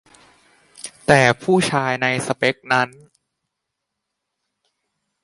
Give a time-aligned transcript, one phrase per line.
[1.07, 2.89] แต่ผู้ชายในสเปกนั้น